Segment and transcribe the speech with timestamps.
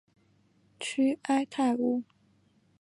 [0.79, 2.01] 屈埃泰乌。